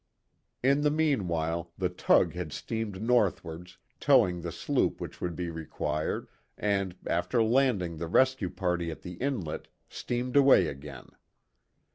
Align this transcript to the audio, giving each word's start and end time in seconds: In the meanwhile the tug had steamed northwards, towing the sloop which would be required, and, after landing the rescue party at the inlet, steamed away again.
In 0.63 0.81
the 0.81 0.89
meanwhile 0.89 1.71
the 1.77 1.87
tug 1.89 2.33
had 2.33 2.51
steamed 2.51 3.03
northwards, 3.03 3.77
towing 3.99 4.41
the 4.41 4.51
sloop 4.51 4.99
which 4.99 5.21
would 5.21 5.35
be 5.35 5.51
required, 5.51 6.27
and, 6.57 6.95
after 7.05 7.43
landing 7.43 7.97
the 7.97 8.07
rescue 8.07 8.49
party 8.49 8.89
at 8.89 9.03
the 9.03 9.13
inlet, 9.21 9.67
steamed 9.89 10.35
away 10.35 10.65
again. 10.65 11.09